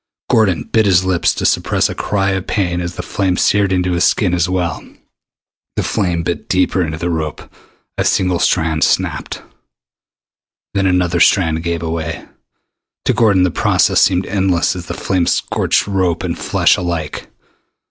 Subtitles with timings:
[0.31, 3.91] Gordon bit his lips to suppress a cry of pain as the flame seared into
[3.91, 4.83] his skin as well.
[5.75, 7.53] The flame bit deeper into the rope.
[7.99, 9.43] A single strand snapped.
[10.73, 12.25] Then another strand gave way.
[13.05, 17.27] To Gordon the process seemed endless as the flame scorched rope and flesh alike.